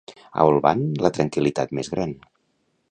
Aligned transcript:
A 0.43 0.47
Olvan, 0.51 0.81
la 1.05 1.11
tranquil·litat 1.19 1.77
més 1.81 1.95
gran. 1.97 2.19